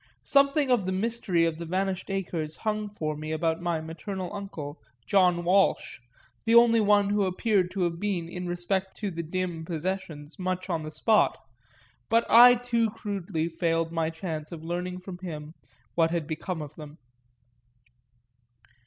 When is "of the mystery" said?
0.71-1.45